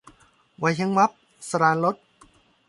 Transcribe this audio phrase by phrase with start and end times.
[0.63, 1.11] วัยเช้งวับ-
[1.49, 1.95] สราญรส